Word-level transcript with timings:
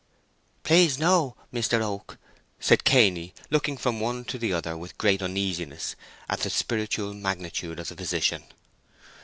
"Please 0.63 0.97
no, 0.97 1.35
Mister 1.51 1.83
Oak!" 1.83 2.17
said 2.59 2.83
Cainy, 2.83 3.35
looking 3.51 3.77
from 3.77 3.99
one 3.99 4.25
to 4.25 4.39
the 4.39 4.51
other 4.51 4.75
with 4.75 4.97
great 4.97 5.21
uneasiness 5.21 5.95
at 6.27 6.39
the 6.39 6.49
spiritual 6.49 7.13
magnitude 7.13 7.79
of 7.79 7.87
the 7.89 7.95
position. 7.95 8.43